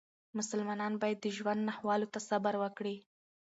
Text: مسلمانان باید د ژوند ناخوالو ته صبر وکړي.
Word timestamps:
مسلمانان 0.37 0.93
باید 1.01 1.17
د 1.21 1.27
ژوند 1.37 1.61
ناخوالو 1.67 2.11
ته 2.13 2.19
صبر 2.29 2.53
وکړي. 2.59 2.95